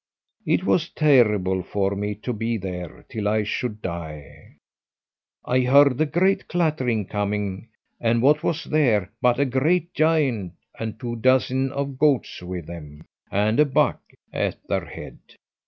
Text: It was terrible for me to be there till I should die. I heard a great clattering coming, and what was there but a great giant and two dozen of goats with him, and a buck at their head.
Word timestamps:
It 0.47 0.63
was 0.63 0.89
terrible 0.89 1.61
for 1.61 1.95
me 1.95 2.15
to 2.25 2.33
be 2.33 2.57
there 2.57 3.05
till 3.07 3.27
I 3.27 3.43
should 3.43 3.83
die. 3.83 4.55
I 5.45 5.59
heard 5.59 6.01
a 6.01 6.07
great 6.07 6.47
clattering 6.47 7.05
coming, 7.05 7.67
and 7.99 8.19
what 8.19 8.41
was 8.41 8.63
there 8.63 9.11
but 9.21 9.39
a 9.39 9.45
great 9.45 9.93
giant 9.93 10.53
and 10.79 10.99
two 10.99 11.17
dozen 11.17 11.71
of 11.71 11.99
goats 11.99 12.41
with 12.41 12.67
him, 12.67 13.03
and 13.29 13.59
a 13.59 13.65
buck 13.65 14.01
at 14.33 14.55
their 14.67 14.85
head. 14.85 15.19